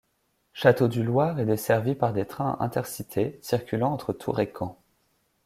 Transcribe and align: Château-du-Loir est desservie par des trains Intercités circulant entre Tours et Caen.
Château-du-Loir 0.53 1.39
est 1.39 1.45
desservie 1.45 1.93
par 1.93 2.11
des 2.11 2.25
trains 2.25 2.57
Intercités 2.59 3.37
circulant 3.43 3.93
entre 3.93 4.13
Tours 4.13 4.39
et 4.39 4.51
Caen. 4.59 4.81